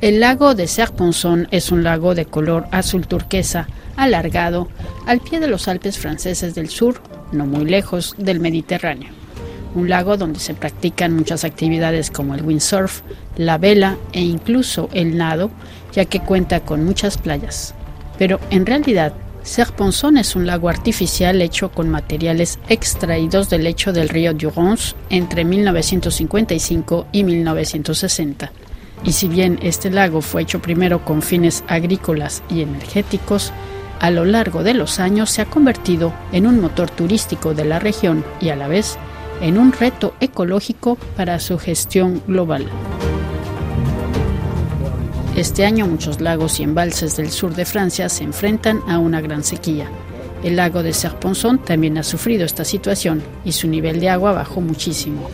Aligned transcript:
El 0.00 0.18
lago 0.18 0.54
de 0.54 0.66
Serponçon 0.66 1.46
es 1.50 1.70
un 1.70 1.84
lago 1.84 2.14
de 2.14 2.24
color 2.24 2.66
azul 2.72 3.06
turquesa, 3.06 3.68
alargado, 3.96 4.68
al 5.06 5.20
pie 5.20 5.40
de 5.40 5.46
los 5.46 5.68
Alpes 5.68 5.98
franceses 5.98 6.54
del 6.54 6.70
sur, 6.70 7.02
no 7.32 7.46
muy 7.46 7.64
lejos 7.64 8.14
del 8.18 8.40
Mediterráneo. 8.40 9.10
Un 9.74 9.88
lago 9.88 10.16
donde 10.16 10.40
se 10.40 10.54
practican 10.54 11.14
muchas 11.14 11.44
actividades 11.44 12.10
como 12.10 12.34
el 12.34 12.42
windsurf, 12.42 13.02
la 13.36 13.58
vela 13.58 13.96
e 14.12 14.22
incluso 14.22 14.88
el 14.92 15.16
nado, 15.16 15.50
ya 15.92 16.06
que 16.06 16.20
cuenta 16.20 16.60
con 16.60 16.84
muchas 16.84 17.18
playas. 17.18 17.74
Pero 18.18 18.40
en 18.50 18.66
realidad, 18.66 19.12
Serponçon 19.42 20.16
es 20.16 20.36
un 20.36 20.46
lago 20.46 20.68
artificial 20.68 21.40
hecho 21.42 21.70
con 21.70 21.88
materiales 21.88 22.58
extraídos 22.68 23.50
del 23.50 23.64
lecho 23.64 23.92
del 23.92 24.08
río 24.08 24.34
Durance 24.34 24.94
entre 25.08 25.44
1955 25.44 27.06
y 27.12 27.24
1960 27.24 28.52
y 29.04 29.12
si 29.12 29.28
bien 29.28 29.58
este 29.62 29.90
lago 29.90 30.20
fue 30.20 30.42
hecho 30.42 30.60
primero 30.60 31.04
con 31.04 31.22
fines 31.22 31.64
agrícolas 31.68 32.42
y 32.50 32.62
energéticos, 32.62 33.52
a 33.98 34.10
lo 34.10 34.24
largo 34.24 34.62
de 34.62 34.74
los 34.74 35.00
años 35.00 35.30
se 35.30 35.42
ha 35.42 35.46
convertido 35.46 36.12
en 36.32 36.46
un 36.46 36.60
motor 36.60 36.90
turístico 36.90 37.54
de 37.54 37.64
la 37.64 37.78
región 37.78 38.24
y 38.40 38.48
a 38.50 38.56
la 38.56 38.68
vez 38.68 38.98
en 39.40 39.58
un 39.58 39.72
reto 39.72 40.14
ecológico 40.20 40.96
para 41.16 41.38
su 41.38 41.58
gestión 41.58 42.22
global. 42.26 42.66
Este 45.40 45.64
año 45.64 45.86
muchos 45.86 46.20
lagos 46.20 46.60
y 46.60 46.64
embalses 46.64 47.16
del 47.16 47.30
sur 47.30 47.54
de 47.54 47.64
Francia 47.64 48.10
se 48.10 48.24
enfrentan 48.24 48.82
a 48.86 48.98
una 48.98 49.22
gran 49.22 49.42
sequía. 49.42 49.88
El 50.44 50.56
lago 50.56 50.82
de 50.82 50.92
Serponçon 50.92 51.56
también 51.58 51.96
ha 51.96 52.02
sufrido 52.02 52.44
esta 52.44 52.62
situación 52.66 53.22
y 53.42 53.52
su 53.52 53.66
nivel 53.66 54.00
de 54.00 54.10
agua 54.10 54.32
bajó 54.32 54.60
muchísimo 54.60 55.30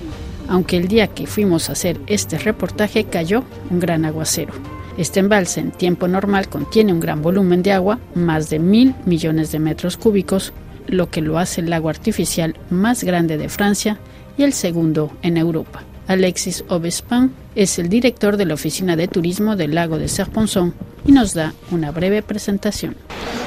aunque 0.49 0.77
el 0.77 0.87
día 0.87 1.09
que 1.09 1.27
fuimos 1.27 1.69
a 1.69 1.73
hacer 1.73 2.01
este 2.07 2.39
reportaje 2.39 3.03
cayó 3.03 3.43
un 3.69 3.81
gran 3.81 4.05
aguacero. 4.05 4.53
Este 4.97 5.19
embalse 5.19 5.59
en 5.59 5.73
tiempo 5.73 6.07
normal 6.07 6.49
contiene 6.49 6.93
un 6.93 7.01
gran 7.01 7.21
volumen 7.21 7.65
de 7.65 7.73
agua, 7.73 7.99
más 8.15 8.49
de 8.49 8.61
mil 8.61 8.95
millones 9.07 9.51
de 9.51 9.59
metros 9.59 9.97
cúbicos, 9.97 10.53
lo 10.87 11.11
que 11.11 11.21
lo 11.21 11.41
hace 11.41 11.63
el 11.63 11.71
lago 11.71 11.89
artificial 11.89 12.55
más 12.71 13.03
grande 13.03 13.39
de 13.39 13.49
Francia 13.49 13.99
y 14.39 14.45
el 14.45 14.53
segundo 14.53 15.11
en 15.23 15.37
Europa. 15.37 15.83
Alexis 16.09 16.65
Obespin 16.69 17.33
es 17.55 17.79
el 17.79 17.89
director 17.89 18.37
de 18.37 18.47
la 18.47 18.55
Oficina 18.55 18.97
de 18.97 19.09
Turismo 19.09 19.57
del 19.57 19.75
lago 19.75 19.99
de 19.99 20.09
Serponçon 20.09 20.75
y 21.05 21.13
nos 21.13 21.35
da 21.35 21.53
una 21.71 21.91
breve 21.91 22.23
presentación. 22.23 22.97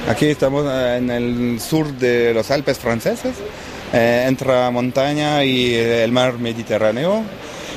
Aquí 0.08 0.26
estamos 0.26 0.66
en 0.66 1.10
el 1.10 1.60
sur 1.60 1.92
de 1.94 2.34
los 2.34 2.52
Alpes 2.52 2.80
franceses 2.80 3.36
eh, 3.94 4.26
entre 4.28 4.70
montaña 4.72 5.44
y 5.44 5.74
el 5.74 6.12
mar 6.12 6.38
Mediterráneo. 6.40 7.24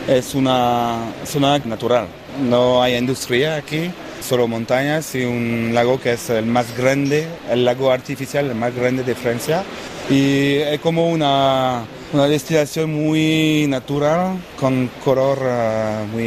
Es 0.08 0.34
una 0.34 1.12
zona 1.25 1.58
natural, 1.58 2.08
no 2.48 2.83
hay 2.83 2.97
industria 2.97 3.56
aquí, 3.56 3.91
solo 4.23 4.48
montañas 4.48 5.15
y 5.15 5.25
un 5.25 5.70
lago 5.75 6.01
que 6.01 6.12
es 6.12 6.31
el 6.31 6.47
más 6.47 6.77
grande, 6.77 7.27
el 7.51 7.65
lago 7.65 7.91
artificial, 7.91 8.47
el 8.47 8.55
más 8.55 8.75
grande 8.75 9.03
de 9.03 9.15
Francia. 9.15 9.65
Y 10.11 10.56
es 10.56 10.81
como 10.81 11.09
una, 11.09 11.84
una 12.12 12.27
destinación 12.27 12.93
muy 12.93 13.67
natural, 13.69 14.37
con 14.59 14.91
color 15.05 15.39
uh, 15.39 16.06
muy, 16.09 16.27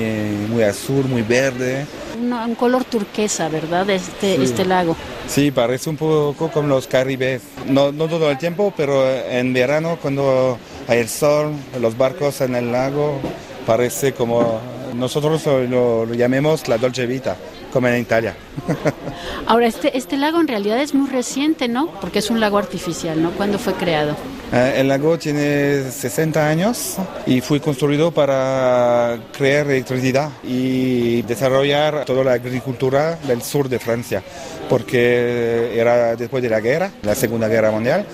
muy 0.49 0.63
azul, 0.63 1.05
muy 1.05 1.21
verde. 1.21 1.85
un 2.19 2.55
color 2.55 2.83
turquesa, 2.85 3.49
¿verdad? 3.49 3.89
Este, 3.89 4.41
este 4.41 4.66
lago. 4.66 4.95
Sí, 5.27 5.51
parece 5.51 5.89
un 5.89 5.97
poco 5.97 6.49
como 6.49 6.67
los 6.67 6.88
Caribes. 6.88 7.41
No, 7.67 7.91
no 7.91 8.07
todo 8.07 8.31
el 8.31 8.38
tiempo, 8.38 8.73
pero 8.75 9.09
en 9.09 9.53
verano 9.53 9.97
cuando 10.01 10.57
hay 10.88 10.99
el 10.99 11.09
sol, 11.09 11.51
los 11.79 11.97
barcos 11.97 12.41
en 12.41 12.55
el 12.55 12.71
lago, 12.71 13.19
parece 13.66 14.13
como 14.13 14.61
nosotros 14.95 15.45
lo, 15.45 16.06
lo 16.06 16.13
llamemos 16.13 16.67
la 16.67 16.78
Dolce 16.78 17.06
Vita, 17.06 17.35
como 17.72 17.88
en 17.88 18.01
Italia. 18.01 18.35
Ahora, 19.47 19.67
este, 19.67 19.97
este 19.97 20.17
lago 20.17 20.39
en 20.39 20.47
realidad 20.47 20.79
es 20.81 20.94
muy 20.94 21.09
reciente, 21.09 21.67
¿no? 21.67 21.88
Porque 22.01 22.19
es 22.19 22.29
un 22.29 22.39
lago 22.39 22.57
artificial, 22.57 23.22
¿no? 23.22 23.31
¿Cuándo 23.31 23.59
fue 23.59 23.73
creado? 23.73 24.16
Eh, 24.53 24.75
el 24.78 24.88
lago 24.88 25.17
tiene 25.17 25.89
60 25.91 26.47
años 26.47 26.95
y 27.25 27.41
fue 27.41 27.59
construido 27.59 28.11
para 28.11 29.17
crear 29.35 29.66
electricidad 29.67 30.29
y 30.44 31.23
desarrollar 31.23 32.06
toda 32.06 32.23
la 32.23 32.33
agricultura 32.33 33.17
del 33.27 33.41
sur 33.41 33.67
de 33.67 33.79
Francia, 33.79 34.23
porque 34.69 35.77
era 35.77 36.16
después 36.16 36.44
de 36.44 36.50
la 36.50 36.59
guerra, 36.59 36.91
la 37.01 37.16
Segunda 37.16 37.47
Guerra 37.47 37.72
Mundial, 37.72 38.06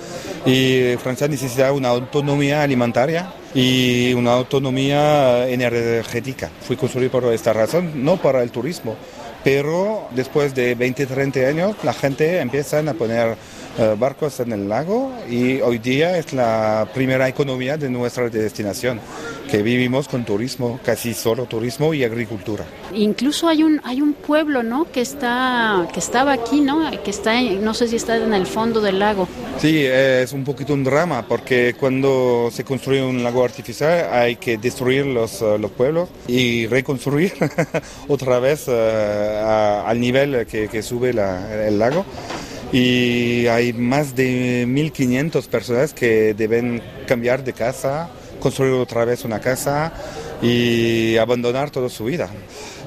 y 0.44 0.96
Francia 1.02 1.28
necesitaba 1.28 1.72
una 1.72 1.88
autonomía 1.88 2.62
alimentaria 2.62 3.32
y 3.54 4.12
una 4.14 4.32
autonomía 4.32 5.48
energética. 5.48 6.50
Fue 6.66 6.76
construido 6.76 7.10
por 7.10 7.24
esta 7.32 7.52
razón, 7.52 8.04
no 8.04 8.16
para 8.16 8.42
el 8.42 8.50
turismo, 8.50 8.96
pero 9.44 10.08
después 10.10 10.54
de 10.54 10.74
20, 10.74 11.06
30 11.06 11.40
años 11.40 11.76
la 11.82 11.92
gente 11.92 12.40
empieza 12.40 12.78
a 12.78 12.94
poner 12.94 13.36
barcos 13.98 14.40
en 14.40 14.52
el 14.52 14.68
lago 14.68 15.12
y 15.30 15.60
hoy 15.60 15.78
día 15.78 16.18
es 16.18 16.32
la 16.32 16.88
primera 16.92 17.28
economía 17.28 17.76
de 17.76 17.88
nuestra 17.88 18.28
destinación, 18.28 19.00
que 19.50 19.62
vivimos 19.62 20.08
con 20.08 20.24
turismo, 20.24 20.78
casi 20.84 21.14
solo 21.14 21.46
turismo 21.46 21.94
y 21.94 22.04
agricultura. 22.04 22.64
Incluso 22.94 23.48
hay 23.48 23.62
un 23.62 23.80
hay 23.84 24.00
un 24.00 24.12
pueblo, 24.12 24.62
¿no? 24.62 24.90
Que 24.90 25.00
está 25.00 25.88
que 25.92 26.00
estaba 26.00 26.32
aquí, 26.32 26.60
¿no? 26.60 26.90
Que 27.02 27.10
está 27.10 27.40
no 27.40 27.74
sé 27.74 27.88
si 27.88 27.96
está 27.96 28.16
en 28.16 28.34
el 28.34 28.46
fondo 28.46 28.80
del 28.80 28.98
lago. 28.98 29.28
Sí, 29.58 29.84
es 29.84 30.32
un 30.32 30.44
poquito 30.44 30.74
un 30.74 30.84
drama 30.84 31.26
porque 31.26 31.74
cuando 31.78 32.50
se 32.52 32.64
construye 32.64 33.02
un 33.02 33.22
lago 33.22 33.44
artificial 33.44 34.08
hay 34.12 34.36
que 34.36 34.58
destruir 34.58 35.06
los, 35.06 35.40
eh, 35.42 35.58
los 35.58 35.70
pueblos 35.70 36.08
y 36.26 36.66
reconstruir 36.66 37.32
otra 38.08 38.38
vez 38.38 38.68
uh, 38.68 39.86
al 39.86 40.00
nivel 40.00 40.46
que, 40.46 40.68
que 40.68 40.82
sube 40.82 41.12
la, 41.12 41.66
el 41.66 41.78
lago 41.78 42.04
y 42.72 43.46
hay 43.48 43.72
más 43.74 44.16
de 44.16 44.66
1.500 44.66 45.46
personas 45.46 45.92
que 45.92 46.34
deben 46.34 46.82
cambiar 47.06 47.44
de 47.44 47.52
casa, 47.52 48.08
construir 48.40 48.72
otra 48.72 49.04
vez 49.04 49.24
una 49.24 49.40
casa 49.40 49.92
y 50.40 51.16
abandonar 51.18 51.70
toda 51.70 51.88
su 51.90 52.06
vida. 52.06 52.30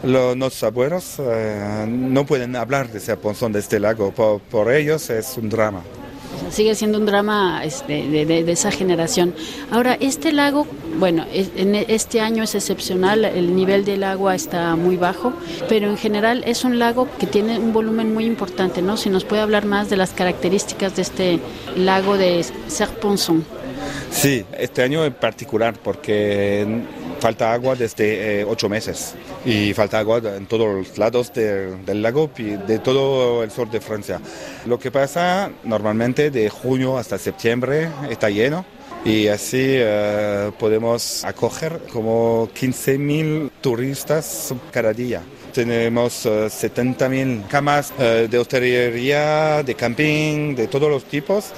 Los, 0.04 0.64
abuelos 0.64 1.16
eh, 1.20 1.86
no 1.88 2.26
pueden 2.26 2.56
hablar 2.56 2.92
de 2.92 2.98
ese 2.98 3.16
ponzón 3.16 3.52
de 3.54 3.60
este 3.60 3.80
lago, 3.80 4.12
por 4.12 4.74
ellos 4.74 5.10
es 5.10 5.38
un 5.38 5.50
drama 5.50 5.82
sigue 6.50 6.76
siendo 6.76 6.98
un 6.98 7.06
drama 7.06 7.64
este, 7.64 8.08
de, 8.08 8.52
esa 8.52 8.72
generación. 8.72 9.34
Ahora, 9.72 9.98
este 10.00 10.32
lago, 10.32 10.68
bueno, 10.98 11.26
en 11.32 11.76
este 11.76 12.22
año 12.22 12.44
es 12.44 12.56
excepcional, 12.56 13.26
el 13.26 13.56
nivel 13.56 13.86
del 13.86 14.04
agua 14.04 14.36
está 14.36 14.76
muy 14.76 14.98
bajo, 14.98 15.34
pero 15.68 15.90
en 15.90 15.98
general 15.98 16.44
es 16.46 16.64
un 16.64 16.80
lago 16.80 17.08
que 17.20 17.28
tiene 17.28 17.60
un 17.60 17.74
volumen 17.74 18.14
muy 18.14 18.26
importante, 18.26 18.82
¿no? 18.82 18.98
Si 18.98 19.10
nos 19.10 19.26
puede 19.26 19.42
hablar 19.42 19.66
más 19.66 19.90
de 19.90 19.98
las 19.98 20.12
características 20.12 20.96
de 20.96 21.02
este 21.02 21.40
lago 21.76 22.18
de 22.18 22.46
Serponçon. 22.68 23.46
Sí, 24.12 24.46
este 24.58 24.82
año 24.82 25.04
en 25.06 25.14
particular, 25.14 25.76
porque 25.84 26.84
falta 27.20 27.54
agua 27.54 27.76
desde 27.76 28.42
eh, 28.42 28.46
ocho 28.46 28.70
meses 28.70 29.16
y 29.46 29.74
falta 29.74 30.00
agua 30.00 30.22
en 30.38 30.46
todos 30.46 30.68
los 30.68 30.98
lados 30.98 31.34
del 31.34 32.02
lago 32.02 32.30
y 32.38 32.52
de 32.52 32.80
todo 32.80 33.44
el 33.44 33.52
sur 33.52 33.70
de 33.70 33.82
Francia. 33.82 34.20
Lo 34.66 34.80
que 34.80 34.92
pasa 34.92 35.52
normalmente 35.64 36.32
de 36.32 36.50
junio 36.50 36.98
hasta 36.98 37.18
septiembre 37.18 37.90
está 38.10 38.30
lleno 38.30 38.66
y 39.06 39.28
así 39.28 39.62
eh, 39.62 40.52
podemos 40.60 41.24
acoger 41.24 41.80
como 41.94 42.50
15.000 42.50 43.52
turistas 43.62 44.54
cada 44.72 44.92
día. 44.92 45.22
Tenemos 45.54 46.26
70.000 46.26 47.14
eh, 47.14 47.42
camas 47.50 47.94
de 47.98 48.38
hostelería, 48.38 49.64
de 49.64 49.74
camping, 49.76 50.56
de 50.56 50.68
todos 50.68 50.90
los 50.90 51.06
tipos 51.06 51.54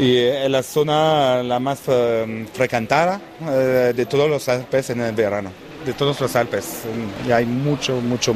y 0.00 0.16
es 0.16 0.50
la 0.50 0.62
zona 0.62 1.42
la 1.42 1.60
más 1.60 1.80
eh, 1.86 2.46
frecuentada 2.54 3.20
eh, 3.46 3.92
de 3.94 4.06
todos 4.06 4.30
los 4.30 4.48
Alpes 4.48 4.90
en 4.90 5.02
el 5.02 5.14
verano, 5.14 5.52
de 5.84 5.92
todos 5.92 6.18
los 6.20 6.34
Alpes. 6.36 6.84
Y 7.28 7.32
hay 7.32 7.44
mucho, 7.44 8.00
mucho, 8.00 8.34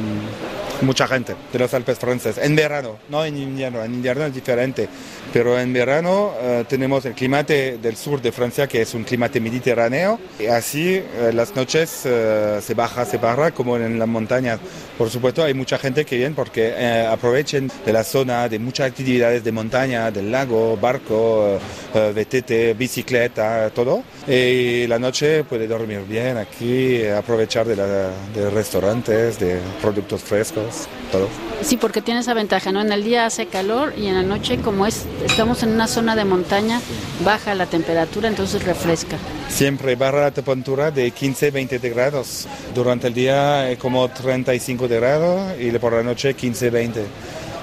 mucha 0.81 1.07
gente 1.07 1.35
de 1.51 1.59
los 1.59 1.73
Alpes 1.73 1.99
franceses. 1.99 2.43
En 2.43 2.55
verano, 2.55 2.97
no 3.09 3.23
en 3.23 3.37
invierno, 3.37 3.83
en 3.83 3.93
invierno 3.93 4.25
es 4.25 4.33
diferente, 4.33 4.87
pero 5.33 5.59
en 5.59 5.73
verano 5.73 6.33
eh, 6.41 6.65
tenemos 6.67 7.05
el 7.05 7.13
clima 7.13 7.43
del 7.43 7.95
sur 7.95 8.21
de 8.21 8.31
Francia 8.31 8.67
que 8.67 8.81
es 8.81 8.93
un 8.93 9.03
clima 9.03 9.29
mediterráneo 9.33 10.19
y 10.39 10.45
así 10.45 11.01
las 11.33 11.55
noches 11.55 11.89
se 11.89 12.73
baja, 12.75 13.05
se 13.05 13.17
baja 13.17 13.51
como 13.51 13.77
en 13.77 13.99
las 13.99 14.07
montañas. 14.07 14.59
Por 14.97 15.09
supuesto 15.09 15.43
hay 15.43 15.53
mucha 15.53 15.77
gente 15.77 16.05
que 16.05 16.17
viene 16.17 16.35
porque 16.35 17.05
aprovechen 17.09 17.71
de 17.85 17.93
la 17.93 18.03
zona, 18.03 18.47
de 18.47 18.59
muchas 18.59 18.87
actividades 18.87 19.43
de 19.43 19.51
montaña, 19.51 20.11
del 20.11 20.31
lago, 20.31 20.77
barco, 20.77 21.59
VTT, 21.93 22.77
bicicleta, 22.77 23.69
todo. 23.71 24.03
Y 24.27 24.87
la 24.87 24.99
noche 24.99 25.43
puede 25.43 25.67
dormir 25.67 26.01
bien 26.07 26.37
aquí, 26.37 27.05
aprovechar 27.05 27.65
de, 27.65 27.75
de 27.75 28.49
restaurantes, 28.49 29.39
de 29.39 29.59
productos 29.81 30.21
frescos. 30.21 30.74
Días, 30.75 30.87
todo. 31.11 31.27
Sí, 31.61 31.77
porque 31.77 32.01
tiene 32.01 32.19
esa 32.19 32.33
ventaja, 32.33 32.71
¿no? 32.71 32.81
En 32.81 32.91
el 32.91 33.03
día 33.03 33.25
hace 33.25 33.47
calor 33.47 33.93
y 33.97 34.07
en 34.07 34.15
la 34.15 34.23
noche, 34.23 34.57
como 34.57 34.85
es, 34.85 35.05
estamos 35.25 35.63
en 35.63 35.69
una 35.69 35.87
zona 35.87 36.15
de 36.15 36.25
montaña, 36.25 36.81
baja 37.23 37.55
la 37.55 37.65
temperatura, 37.65 38.27
entonces 38.27 38.63
refresca. 38.63 39.17
Siempre 39.49 39.95
baja 39.95 40.17
la 40.17 40.31
temperatura 40.31 40.91
de 40.91 41.13
15-20 41.13 41.93
grados. 41.93 42.47
Durante 42.73 43.07
el 43.07 43.13
día 43.13 43.69
es 43.69 43.77
como 43.77 44.07
35 44.09 44.87
grados 44.87 45.53
y 45.59 45.71
por 45.71 45.93
la 45.93 46.03
noche 46.03 46.35
15-20. 46.35 47.03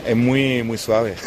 Es 0.07 0.17
muy, 0.17 0.63
muy 0.63 0.79
suave. 0.79 1.15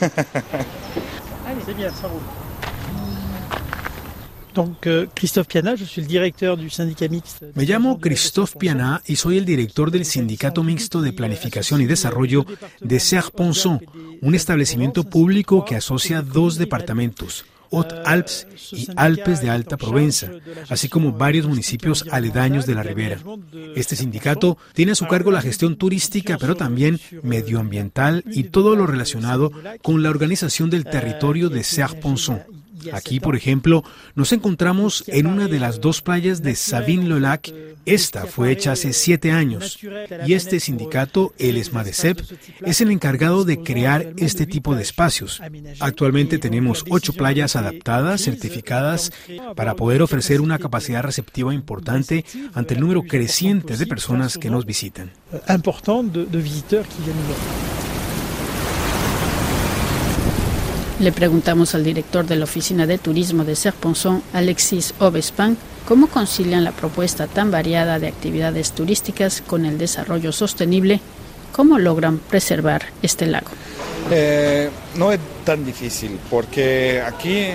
Me 7.53 7.65
llamo 7.65 7.99
Christophe 7.99 8.57
Piana 8.57 9.01
y 9.05 9.15
soy 9.15 9.37
el 9.37 9.45
director 9.45 9.91
del 9.91 10.05
Sindicato 10.05 10.63
Mixto 10.63 11.01
de 11.01 11.13
Planificación 11.13 11.81
y 11.81 11.85
Desarrollo 11.85 12.45
de 12.79 12.99
Serre-Ponson, 12.99 13.81
un 14.21 14.35
establecimiento 14.35 15.03
público 15.03 15.65
que 15.65 15.75
asocia 15.75 16.21
dos 16.21 16.57
departamentos, 16.57 17.45
Haute-Alpes 17.71 18.47
y 18.71 18.87
Alpes 18.95 19.41
de 19.41 19.49
Alta 19.49 19.77
Provenza, 19.77 20.31
así 20.69 20.87
como 20.87 21.11
varios 21.11 21.47
municipios 21.47 22.05
aledaños 22.11 22.65
de 22.65 22.75
la 22.75 22.83
ribera. 22.83 23.19
Este 23.75 23.95
sindicato 23.95 24.57
tiene 24.73 24.93
a 24.93 24.95
su 24.95 25.07
cargo 25.07 25.31
la 25.31 25.41
gestión 25.41 25.75
turística, 25.75 26.37
pero 26.37 26.55
también 26.55 26.99
medioambiental 27.23 28.23
y 28.31 28.45
todo 28.45 28.75
lo 28.75 28.87
relacionado 28.87 29.51
con 29.81 30.01
la 30.03 30.09
organización 30.09 30.69
del 30.69 30.85
territorio 30.85 31.49
de 31.49 31.63
Serre-Ponson. 31.63 32.54
Aquí, 32.93 33.19
por 33.19 33.35
ejemplo, 33.35 33.83
nos 34.15 34.31
encontramos 34.31 35.03
en 35.07 35.27
una 35.27 35.47
de 35.47 35.59
las 35.59 35.81
dos 35.81 36.01
playas 36.01 36.41
de 36.41 36.55
Savine-le-Lac. 36.55 37.53
Esta 37.85 38.25
fue 38.25 38.51
hecha 38.51 38.71
hace 38.71 38.93
siete 38.93 39.31
años 39.31 39.79
y 40.25 40.33
este 40.33 40.59
sindicato, 40.59 41.33
el 41.37 41.57
ESMADECEP, 41.57 42.19
es 42.65 42.81
el 42.81 42.91
encargado 42.91 43.45
de 43.45 43.61
crear 43.61 44.13
este 44.17 44.45
tipo 44.47 44.75
de 44.75 44.81
espacios. 44.81 45.41
Actualmente 45.79 46.39
tenemos 46.39 46.83
ocho 46.89 47.13
playas 47.13 47.55
adaptadas, 47.55 48.21
certificadas, 48.21 49.11
para 49.55 49.75
poder 49.75 50.01
ofrecer 50.01 50.41
una 50.41 50.59
capacidad 50.59 51.03
receptiva 51.03 51.53
importante 51.53 52.25
ante 52.53 52.73
el 52.73 52.79
número 52.79 53.03
creciente 53.03 53.77
de 53.77 53.85
personas 53.85 54.37
que 54.37 54.49
nos 54.49 54.65
visitan. 54.65 55.11
Le 60.97 61.11
preguntamos 61.11 61.75
al 61.75 61.83
director 61.83 62.25
de 62.25 62.37
la 62.37 62.45
Oficina 62.45 62.87
de 62.87 62.97
Turismo 62.97 63.43
de 63.43 63.57
Serponson, 63.57 64.23
Alexis 64.31 64.93
Obespan, 64.99 65.57
cómo 65.85 66.07
concilian 66.07 66.63
la 66.63 66.71
propuesta 66.71 67.27
tan 67.27 67.51
variada 67.51 67.99
de 67.99 68.07
actividades 68.07 68.71
turísticas 68.71 69.43
con 69.45 69.65
el 69.65 69.77
desarrollo 69.77 70.31
sostenible, 70.31 71.01
cómo 71.51 71.79
logran 71.79 72.17
preservar 72.19 72.83
este 73.01 73.25
lago. 73.25 73.49
Eh, 74.09 74.69
no 74.95 75.11
es 75.11 75.19
tan 75.43 75.65
difícil 75.65 76.17
porque 76.29 77.01
aquí 77.05 77.47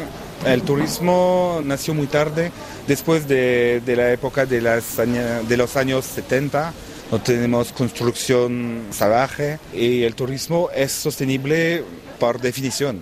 el 0.45 0.61
turismo 0.61 1.63
nació 1.65 1.95
muy 1.95 2.09
tarde, 2.09 2.53
después 2.87 3.27
de, 3.27 3.81
la 3.87 4.13
época 4.13 4.45
de, 4.45 4.61
de 4.61 5.57
los 5.57 5.77
años 5.79 6.05
70 6.05 6.75
no 7.11 7.21
tenemos 7.23 7.73
construcción 7.73 8.83
salvaje 8.91 9.59
y 9.73 10.03
el 10.03 10.15
turismo 10.15 10.69
es 10.75 10.93
sostenible 10.93 11.83
por 12.19 12.39
definición. 12.39 13.01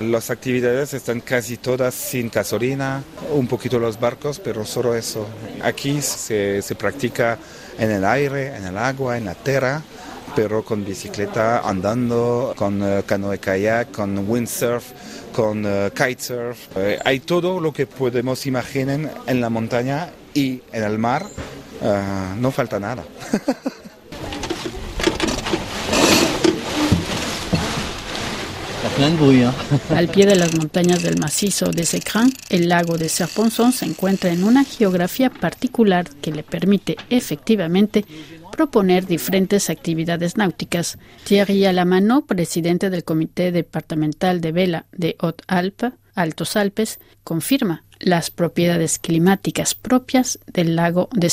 Las 0.00 0.30
actividades 0.30 0.94
están 0.94 1.20
casi 1.20 1.58
todas 1.58 1.94
sin 1.94 2.30
gasolina, 2.30 3.04
un 3.32 3.46
poquito 3.46 3.78
los 3.78 4.00
barcos, 4.00 4.38
pero 4.38 4.64
solo 4.64 4.94
eso. 4.94 5.26
Aquí 5.62 6.00
se, 6.00 6.62
practica 6.78 7.36
en 7.78 7.90
el 7.90 8.06
aire, 8.06 8.56
en 8.56 8.64
el 8.64 8.78
agua, 8.78 9.18
en 9.18 9.26
la 9.26 9.34
tierra, 9.34 9.82
pero 10.34 10.64
con 10.64 10.86
bicicleta, 10.86 11.60
andando, 11.68 12.54
con 12.56 12.80
uh, 12.80 13.02
canoe 13.04 13.36
kayak, 13.38 13.92
con 13.92 14.26
windsurf, 14.26 14.84
con 15.34 15.66
uh, 15.66 15.90
kitesurf. 15.90 16.74
Eh, 16.76 16.98
hay 17.04 17.20
todo 17.20 17.60
lo 17.60 17.70
que 17.70 17.86
podemos 17.86 18.46
imaginar 18.46 19.12
en 19.26 19.40
la 19.42 19.50
montaña 19.50 20.08
y 20.32 20.62
en 20.72 20.82
el 20.82 20.96
mar. 20.96 21.26
Uh, 21.82 22.40
no 22.40 22.50
falta 22.50 22.80
nada. 22.80 23.04
Al 29.96 30.08
pie 30.08 30.26
de 30.26 30.36
las 30.36 30.54
montañas 30.54 31.02
del 31.02 31.18
macizo 31.18 31.70
de 31.70 31.86
Secran, 31.86 32.30
el 32.50 32.68
lago 32.68 32.98
de 32.98 33.08
Serponzon 33.08 33.72
se 33.72 33.86
encuentra 33.86 34.30
en 34.30 34.44
una 34.44 34.62
geografía 34.62 35.30
particular 35.30 36.06
que 36.20 36.32
le 36.32 36.42
permite 36.42 36.98
efectivamente 37.08 38.04
proponer 38.52 39.06
diferentes 39.06 39.70
actividades 39.70 40.36
náuticas. 40.36 40.98
Thierry 41.24 41.64
Alamano, 41.64 42.26
presidente 42.26 42.90
del 42.90 43.04
Comité 43.04 43.52
Departamental 43.52 44.42
de 44.42 44.52
Vela 44.52 44.86
de 44.92 45.16
Haute-Alpes, 45.18 45.92
Altos 46.14 46.56
Alpes, 46.56 46.98
confirma 47.24 47.84
las 48.00 48.30
propiedades 48.30 48.98
climáticas 48.98 49.74
propias 49.74 50.38
del 50.46 50.76
lago 50.76 51.08
de 51.12 51.30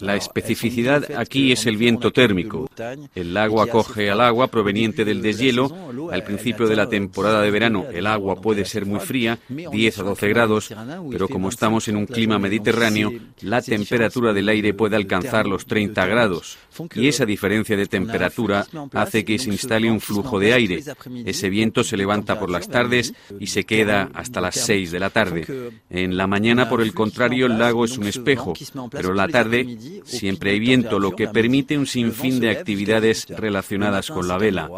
La 0.00 0.16
especificidad 0.16 1.04
aquí 1.16 1.52
es 1.52 1.66
el 1.66 1.76
viento 1.76 2.10
térmico. 2.10 2.70
El 3.14 3.34
lago 3.34 3.60
acoge 3.60 4.10
al 4.10 4.20
agua 4.20 4.48
proveniente 4.48 5.04
del 5.04 5.20
deshielo. 5.20 5.70
Al 6.10 6.22
principio 6.24 6.66
de 6.66 6.76
la 6.76 6.88
temporada 6.88 7.42
de 7.42 7.50
verano 7.50 7.84
el 7.92 8.06
agua 8.06 8.40
puede 8.40 8.64
ser 8.64 8.86
muy 8.86 9.00
fría, 9.00 9.38
10 9.48 9.98
a 9.98 10.02
12 10.02 10.28
grados, 10.28 10.74
pero 11.10 11.28
como 11.28 11.48
estamos 11.48 11.88
en 11.88 11.96
un 11.96 12.06
clima 12.06 12.38
mediterráneo, 12.38 13.12
la 13.42 13.60
temperatura 13.60 14.32
del 14.32 14.48
aire 14.48 14.72
puede 14.74 14.96
alcanzar 14.96 15.46
los 15.46 15.66
30 15.66 16.06
grados. 16.06 16.58
Y 16.94 17.08
esa 17.08 17.26
diferencia 17.26 17.76
de 17.76 17.86
temperatura 17.86 18.66
hace 18.92 19.24
que 19.24 19.38
se 19.38 19.50
instale 19.50 19.90
un 19.90 20.00
flujo 20.00 20.38
de 20.38 20.52
aire. 20.52 20.82
Ese 21.24 21.50
viento 21.50 21.84
se 21.84 21.96
levanta 21.96 22.38
por 22.38 22.50
las 22.50 22.68
tardes 22.68 23.14
y 23.38 23.48
se 23.48 23.64
queda 23.64 24.10
hasta 24.14 24.40
las 24.40 24.54
6 24.56 24.90
de 24.90 25.00
la 25.00 25.10
tarde. 25.10 25.72
En 25.90 26.16
la 26.16 26.26
mañana, 26.26 26.68
por 26.68 26.80
el 26.80 26.94
contrario, 26.94 27.05
el 27.46 27.58
lago 27.58 27.84
es 27.84 27.98
un 27.98 28.06
espejo, 28.06 28.54
pero 28.90 29.14
la 29.14 29.28
tarde 29.28 29.78
siempre 30.04 30.52
hay 30.52 30.58
viento, 30.58 30.98
lo 30.98 31.12
que 31.12 31.28
permite 31.28 31.78
un 31.78 31.86
sinfín 31.86 32.40
de 32.40 32.50
actividades 32.50 33.26
relacionadas 33.28 34.10
con 34.10 34.28
la 34.28 34.38
vela. 34.38 34.70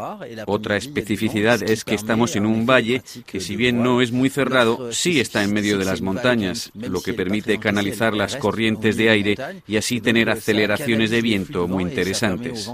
Otra 0.47 0.77
especificidad 0.77 1.63
es 1.63 1.85
que 1.85 1.95
estamos 1.95 2.37
en 2.37 2.47
un 2.47 2.67
valle 2.67 3.03
que 3.27 3.41
si 3.41 3.57
bien 3.57 3.83
no 3.83 4.01
es 4.01 4.13
muy 4.13 4.31
cerrado, 4.31 4.93
sí 4.93 5.21
está 5.21 5.43
en 5.43 5.53
medio 5.53 5.79
de 5.79 5.85
las 5.85 6.01
montañas, 6.01 6.71
lo 6.75 7.01
que 7.01 7.15
permite 7.15 7.59
canalizar 7.59 8.15
las 8.15 8.37
corrientes 8.37 8.97
de 8.97 9.11
aire 9.11 9.37
y 9.67 9.77
así 9.77 10.01
tener 10.01 10.31
aceleraciones 10.31 11.11
de 11.11 11.23
viento 11.23 11.69
muy 11.69 11.85
interesantes. 11.85 12.71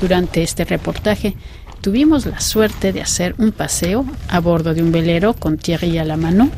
Durante 0.00 0.42
este 0.42 0.64
reportaje 0.64 1.34
Tuvimos 1.80 2.26
la 2.26 2.40
suerte 2.40 2.92
de 2.92 3.00
hacer 3.00 3.36
un 3.38 3.52
paseo 3.52 4.04
a 4.28 4.40
bordo 4.40 4.74
de 4.74 4.82
un 4.82 4.90
velero 4.90 5.34
con 5.34 5.58
Thierry 5.58 5.98
a 5.98 6.04
la 6.04 6.16
mano. 6.16 6.50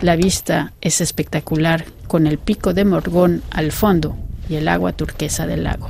La 0.00 0.16
vista 0.16 0.72
es 0.80 1.02
espectacular 1.02 1.84
con 2.08 2.26
el 2.26 2.38
pico 2.38 2.72
de 2.72 2.86
Morgón 2.86 3.42
al 3.50 3.72
fondo 3.72 4.16
y 4.48 4.56
el 4.56 4.68
agua 4.68 4.92
turquesa 4.92 5.46
del 5.46 5.64
lago. 5.64 5.88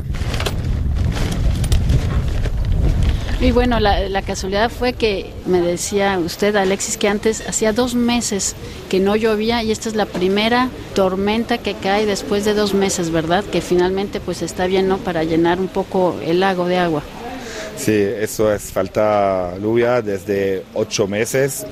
Y 3.41 3.53
bueno, 3.53 3.79
la, 3.79 4.23
casualidad 4.23 4.71
fue 4.71 4.95
que 4.95 5.31
me 5.47 5.61
decía 5.61 6.19
usted, 6.19 6.57
Alexis, 6.57 6.97
que 6.97 7.09
antes 7.09 7.47
hacía 7.47 7.73
dos 7.73 7.95
meses 7.95 8.57
que 8.89 9.01
no 9.01 9.17
llovía 9.17 9.63
y 9.63 9.71
esta 9.71 9.89
es 9.89 9.95
la 9.95 10.07
primera 10.07 10.69
tormenta 10.95 11.59
que 11.59 11.75
cae 11.75 12.07
después 12.07 12.45
de 12.45 12.55
dos 12.55 12.75
meses, 12.75 13.11
¿verdad? 13.11 13.45
Que 13.45 13.61
finalmente 13.61 14.19
pues 14.19 14.43
está 14.43 14.67
bien. 14.67 14.85
Para 15.05 15.25
llenar 15.25 15.61
un 15.61 15.69
poco 15.69 16.17
el 16.25 16.41
lago 16.41 16.67
de 16.67 16.79
agua. 16.79 17.03
Sí, 17.77 17.93
eso 17.93 18.53
es, 18.53 18.63
falta 18.73 19.57
lluvia 19.59 20.01
desde 20.01 20.65
ocho 20.75 21.07
meses, 21.07 21.67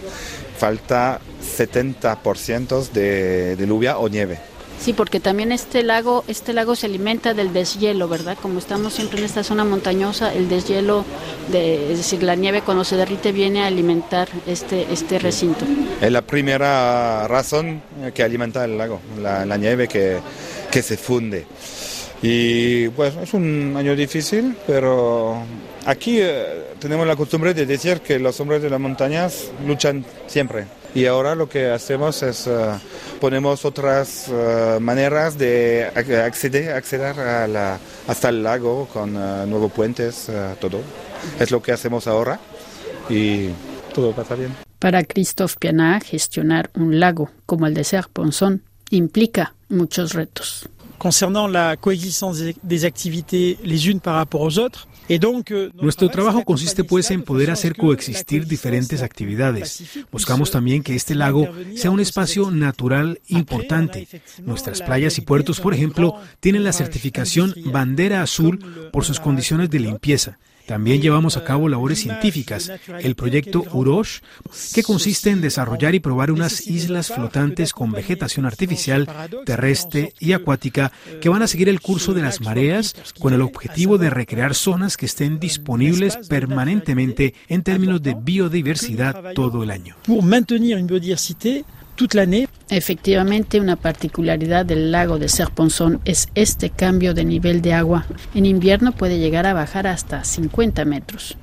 falta 0.59 1.21
70% 1.59 2.91
de, 2.91 3.57
de 3.57 3.67
lluvia 3.67 3.99
o 3.99 4.09
nieve. 4.09 4.39
Sí, 4.83 4.93
porque 4.93 5.21
también 5.21 5.53
este 5.53 5.85
lago, 5.85 6.25
este 6.27 6.53
lago 6.53 6.75
se 6.75 6.87
alimenta 6.87 7.35
del 7.35 7.53
deshielo, 7.53 8.09
¿verdad? 8.09 8.37
Como 8.43 8.59
estamos 8.59 8.93
siempre 8.93 9.21
en 9.21 9.27
esta 9.27 9.45
zona 9.45 9.65
montañosa, 9.65 10.35
el 10.35 10.49
deshielo, 10.49 11.05
de, 11.53 11.93
es 11.93 11.99
decir, 11.99 12.25
la 12.25 12.35
nieve 12.35 12.63
cuando 12.63 12.83
se 12.83 12.97
derrite 12.97 13.31
viene 13.31 13.63
a 13.63 13.69
alimentar 13.69 14.29
este, 14.45 14.93
este 14.93 15.21
recinto. 15.21 15.65
Es 16.01 16.11
la 16.11 16.23
primera 16.23 17.29
razón 17.29 17.81
que 18.13 18.25
alimenta 18.25 18.65
el 18.65 18.77
lago, 18.77 18.99
la, 19.23 19.47
la 19.47 19.57
nieve 19.57 19.87
que, 19.87 20.19
que 20.69 20.83
se 20.83 20.97
funde. 20.97 21.47
Y 22.23 22.89
pues 22.91 23.17
es 23.17 23.35
un 23.35 23.75
año 23.77 23.97
difícil, 23.97 24.57
pero 24.65 25.43
aquí 25.85 26.21
eh, 26.21 26.75
tenemos 26.79 27.05
la 27.05 27.17
costumbre 27.17 27.53
de 27.53 27.67
decir 27.67 28.01
que 28.01 28.21
los 28.21 28.39
hombres 28.39 28.63
de 28.63 28.71
las 28.71 28.79
montañas 28.79 29.51
luchan 29.67 30.05
siempre. 30.29 30.67
Y 30.95 31.07
ahora 31.07 31.35
lo 31.35 31.49
que 31.49 31.71
hacemos 31.71 32.23
es 32.23 32.47
uh, 32.47 32.79
ponemos 33.21 33.65
otras 33.65 34.29
uh, 34.29 34.79
maneras 34.79 35.37
de 35.37 35.91
acceder, 35.95 36.75
acceder 36.75 37.19
a 37.19 37.49
la, 37.49 37.79
hasta 38.07 38.29
el 38.29 38.43
lago 38.43 38.87
con 38.93 39.17
uh, 39.17 39.47
nuevos 39.47 39.73
puentes, 39.73 40.31
todo. 40.61 40.81
Es 41.41 41.51
lo 41.51 41.63
que 41.63 41.73
hacemos 41.73 42.07
ahora 42.07 42.39
y 43.09 43.49
todo 43.95 44.13
pasa 44.13 44.35
bien. 44.35 44.55
Para 44.79 45.03
Christophe 45.03 45.57
Piana, 45.59 46.01
gestionar 46.01 46.71
un 46.75 47.01
lago 47.01 47.31
como 47.47 47.67
el 47.67 47.75
de 47.75 47.85
Serponzón 47.85 48.63
implica 48.91 49.55
muchos 49.69 50.13
retos. 50.13 50.69
Concernant 51.03 51.49
la 51.49 51.77
coexistence 51.77 52.45
des 52.63 52.85
activités 52.85 53.59
les 53.65 53.89
unes 53.89 53.99
par 53.99 54.15
rapport 54.15 54.41
aux 54.41 54.57
autres, 54.61 54.87
euh, 55.11 55.71
Nuestro 55.83 56.09
trabajo 56.09 56.45
consiste 56.45 56.85
pues 56.85 57.11
en 57.11 57.23
poder 57.23 57.51
hacer 57.51 57.75
coexistir 57.75 58.47
diferentes 58.47 59.03
actividades. 59.03 59.83
Buscamos 60.13 60.53
también 60.53 60.85
que 60.85 60.95
este 60.95 61.17
lago 61.17 61.49
sea 61.75 61.91
un 61.91 61.99
espacio 61.99 62.53
natural 62.53 63.21
importante. 63.27 64.07
Nuestras 64.47 64.81
playas 64.81 65.19
y 65.19 65.23
puertos, 65.23 65.61
por 65.61 65.75
ejemplo, 65.75 66.15
tienen 66.39 66.63
la 66.63 66.73
certificación 66.73 67.53
bandera 67.73 68.23
azul 68.23 68.61
por 68.93 69.05
sus 69.05 69.19
condiciones 69.19 69.71
de 69.71 69.81
limpieza. 69.81 70.39
También 70.67 71.03
llevamos 71.03 71.37
a 71.37 71.45
cabo 71.45 71.69
labores 71.69 72.01
científicas, 72.01 72.73
el 73.01 73.15
proyecto 73.15 73.65
UROSH, 73.73 74.21
que 74.75 74.83
consiste 74.83 75.31
en 75.31 75.41
desarrollar 75.41 75.95
y 75.95 76.01
probar 76.01 76.31
unas 76.31 76.67
islas 76.67 77.09
flotantes 77.09 77.73
con 77.73 77.93
vegetación 77.93 78.47
artificial, 78.47 79.09
terrestre 79.45 80.13
y 80.21 80.33
acuática 80.33 80.93
que 81.21 81.29
van 81.29 81.43
a 81.43 81.47
seguir 81.47 81.69
el 81.69 81.81
curso 81.81 82.15
de 82.15 82.23
las 82.23 82.41
mareas 82.41 82.95
con 83.19 83.35
el 83.35 83.43
objetivo 83.43 83.99
de 83.99 84.11
recrear 84.11 84.55
zonas 84.55 84.97
que 84.97 85.07
estén 85.07 85.39
disponibles 85.39 86.17
permanentemente 86.29 87.35
en 87.49 87.63
términos 87.63 88.03
de 88.03 88.15
biodiversidad 88.15 89.35
todo 89.35 89.63
el 89.63 89.71
año. 89.71 89.97
Efectivamente, 92.69 93.61
una 93.61 93.77
particularidad 93.77 94.65
del 94.65 94.91
lago 94.91 95.19
de 95.19 95.29
Serponzón 95.29 96.01
es 96.05 96.29
este 96.35 96.71
cambio 96.71 97.15
de 97.15 97.25
nivel 97.25 97.63
de 97.63 97.75
agua. 97.75 98.07
En 98.35 98.47
invierno 98.47 98.93
puede 98.93 99.19
llegar 99.19 99.47
a 99.47 99.55
bajar 99.55 99.87
hasta 99.87 100.25
50 100.25 100.85
metros. 100.85 101.37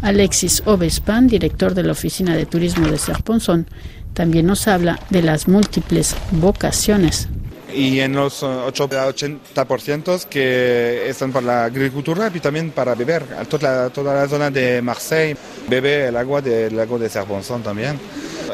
Alexis 0.00 0.62
Obespan, 0.66 1.28
director 1.28 1.74
de 1.74 1.82
la 1.82 1.92
Oficina 1.92 2.36
de 2.36 2.46
Turismo 2.46 2.88
de 2.88 2.98
Serponzón, 2.98 3.66
también 4.14 4.46
nos 4.46 4.68
habla 4.68 4.98
de 5.10 5.22
las 5.22 5.48
múltiples 5.48 6.16
vocaciones 6.32 7.28
y 7.74 8.00
en 8.00 8.12
los 8.14 8.42
80% 8.42 10.26
que 10.26 11.08
están 11.08 11.32
para 11.32 11.46
la 11.46 11.64
agricultura 11.64 12.30
y 12.32 12.40
también 12.40 12.70
para 12.70 12.94
beber. 12.94 13.24
Toda 13.48 13.84
la, 13.84 13.90
toda 13.90 14.14
la 14.14 14.28
zona 14.28 14.50
de 14.50 14.82
Marseille 14.82 15.36
bebe 15.68 16.08
el 16.08 16.16
agua 16.16 16.40
del 16.40 16.76
lago 16.76 16.98
de 16.98 17.08
Serponzón 17.08 17.62
también. 17.62 17.98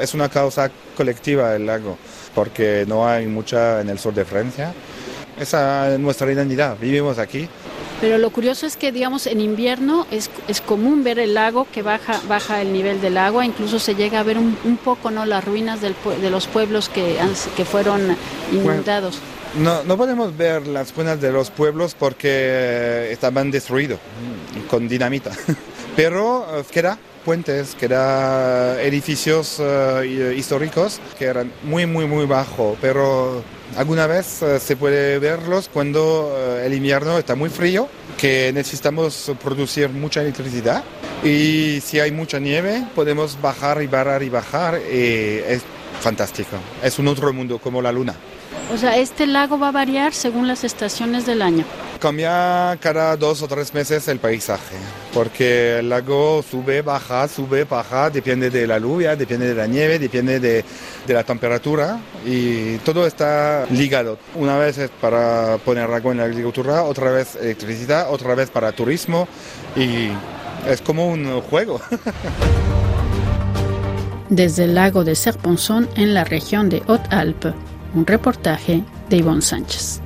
Es 0.01 0.15
una 0.15 0.29
causa 0.29 0.71
colectiva 0.97 1.55
el 1.55 1.67
lago, 1.67 1.99
porque 2.35 2.85
no 2.87 3.07
hay 3.07 3.27
mucha 3.27 3.81
en 3.81 3.89
el 3.89 3.99
sur 3.99 4.15
de 4.15 4.25
Francia. 4.25 4.73
Esa 5.39 5.95
es 5.95 6.01
nuestra 6.01 6.31
identidad, 6.33 6.77
vivimos 6.81 7.19
aquí. 7.19 7.49
Pero 8.01 8.19
lo 8.19 8.31
curioso 8.31 8.67
es 8.67 8.77
que, 8.77 8.93
digamos, 8.93 9.27
en 9.27 9.41
invierno 9.41 10.07
es, 10.11 10.31
es 10.47 10.61
común 10.61 11.03
ver 11.03 11.19
el 11.19 11.35
lago 11.35 11.67
que 11.73 11.83
baja, 11.83 12.21
baja 12.29 12.63
el 12.63 12.73
nivel 12.73 13.01
del 13.01 13.19
agua, 13.19 13.45
incluso 13.45 13.81
se 13.81 13.97
llega 13.97 14.21
a 14.21 14.23
ver 14.23 14.39
un, 14.39 14.79
poco 14.85 15.11
¿no? 15.11 15.25
las 15.27 15.45
ruinas 15.45 15.81
del, 15.81 15.97
de 16.21 16.31
los 16.31 16.47
pueblos 16.47 16.89
que, 16.89 17.19
que 17.57 17.65
fueron 17.65 18.17
inundados. 18.53 19.19
no, 19.59 19.83
no 19.83 19.97
podemos 19.97 20.37
ver 20.37 20.69
las 20.69 20.95
ruinas 20.95 21.21
de 21.21 21.33
los 21.33 21.51
pueblos 21.51 21.97
porque 21.99 23.09
estaban 23.11 23.51
destruidos 23.51 23.99
con 24.71 24.89
dinamita, 24.89 25.33
pero 25.99 26.47
queda 26.71 26.97
puentes, 27.25 27.75
que 27.75 27.87
eran 27.87 28.79
edificios 28.79 29.57
eh, 29.59 30.33
históricos 30.39 31.01
que 31.19 31.25
eran 31.25 31.51
muy, 31.65 31.87
muy, 31.87 32.07
muy 32.07 32.25
bajos, 32.25 32.79
pero 32.81 33.43
alguna 33.77 34.07
vez 34.07 34.41
eh, 34.43 34.61
se 34.61 34.77
puede 34.77 35.19
verlos 35.19 35.69
cuando 35.69 36.33
eh, 36.37 36.67
el 36.67 36.75
invierno 36.75 37.19
está 37.19 37.35
muy 37.35 37.51
frío, 37.51 37.89
que 38.17 38.53
necesitamos 38.55 39.33
producir 39.43 39.89
mucha 39.89 40.21
electricidad 40.21 40.85
y 41.25 41.81
si 41.81 41.99
hay 41.99 42.13
mucha 42.13 42.39
nieve 42.39 42.85
podemos 42.95 43.37
bajar 43.43 43.83
y 43.83 43.89
bajar 43.89 44.23
y 44.23 44.29
bajar 44.29 44.81
y 44.89 45.43
es 45.49 45.63
fantástico. 46.01 46.59
Es 46.81 47.01
un 47.01 47.09
otro 47.09 47.33
mundo 47.33 47.59
como 47.59 47.83
la 47.83 47.91
luna. 47.91 48.15
O 48.73 48.79
sea, 48.79 48.97
este 48.97 49.27
lago 49.27 49.59
va 49.59 49.71
a 49.71 49.73
variar 49.73 50.15
según 50.15 50.47
las 50.47 50.63
estaciones 50.63 51.27
del 51.27 51.43
año. 51.43 51.65
Cambia 52.01 52.79
cada 52.81 53.17
dos 53.17 53.43
o 53.43 53.49
tres 53.49 53.75
meses 53.75 54.07
el 54.09 54.19
paisaje, 54.19 54.77
porque 55.13 55.81
el 55.81 55.89
lago 55.89 56.45
sube, 56.49 56.83
baja, 56.83 57.27
sube, 57.29 57.65
baja, 57.65 58.09
depende 58.11 58.51
de 58.51 58.67
la 58.67 58.79
lluvia, 58.79 59.17
depende 59.17 59.49
de 59.49 59.55
la 59.55 59.67
nieve, 59.67 59.99
depende 59.99 60.39
de, 60.39 60.65
de 61.07 61.15
la 61.15 61.25
temperatura 61.25 62.01
y 62.25 62.77
todo 62.79 63.07
está 63.07 63.67
ligado. 63.71 64.19
Una 64.35 64.57
vez 64.59 64.79
es 64.79 64.91
para 64.91 65.59
poner 65.59 65.91
agua 65.91 66.13
en 66.13 66.19
la 66.19 66.25
agricultura, 66.25 66.85
otra 66.85 67.11
vez 67.11 67.37
electricidad, 67.37 68.13
otra 68.13 68.35
vez 68.35 68.51
para 68.51 68.73
turismo 68.73 69.27
y 69.75 70.09
es 70.69 70.81
como 70.81 71.09
un 71.09 71.41
juego. 71.41 71.81
Desde 74.29 74.65
el 74.65 74.75
lago 74.75 75.05
de 75.05 75.15
Serponzón 75.15 75.89
en 75.97 76.15
la 76.15 76.25
región 76.25 76.69
de 76.69 76.83
Haute-Alpes 76.87 77.55
un 77.95 78.07
reportaje 78.07 78.83
de 79.09 79.17
Ivonne 79.17 79.43
Sánchez. 79.43 80.01